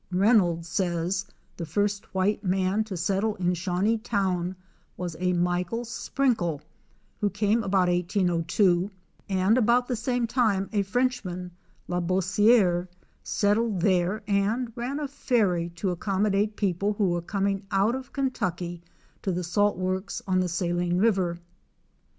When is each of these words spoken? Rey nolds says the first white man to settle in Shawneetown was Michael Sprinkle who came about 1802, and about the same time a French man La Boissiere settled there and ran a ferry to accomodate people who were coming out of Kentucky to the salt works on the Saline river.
Rey 0.09 0.33
nolds 0.33 0.65
says 0.65 1.27
the 1.57 1.65
first 1.67 2.11
white 2.15 2.43
man 2.43 2.83
to 2.85 2.97
settle 2.97 3.35
in 3.35 3.53
Shawneetown 3.53 4.55
was 4.97 5.15
Michael 5.19 5.85
Sprinkle 5.85 6.59
who 7.19 7.29
came 7.29 7.61
about 7.61 7.87
1802, 7.87 8.89
and 9.29 9.59
about 9.59 9.87
the 9.87 9.95
same 9.95 10.25
time 10.25 10.71
a 10.73 10.81
French 10.81 11.23
man 11.23 11.51
La 11.87 12.01
Boissiere 12.01 12.87
settled 13.21 13.81
there 13.81 14.23
and 14.27 14.73
ran 14.75 14.99
a 14.99 15.07
ferry 15.07 15.69
to 15.75 15.91
accomodate 15.91 16.55
people 16.55 16.93
who 16.93 17.09
were 17.11 17.21
coming 17.21 17.67
out 17.69 17.93
of 17.93 18.11
Kentucky 18.11 18.81
to 19.21 19.31
the 19.31 19.43
salt 19.43 19.77
works 19.77 20.19
on 20.25 20.39
the 20.39 20.49
Saline 20.49 20.97
river. 20.97 21.37